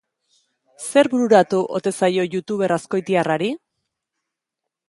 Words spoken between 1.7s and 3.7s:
ote zaio youtuber azkoitiarrari?